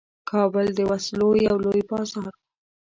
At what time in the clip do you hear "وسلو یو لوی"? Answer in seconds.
0.89-1.81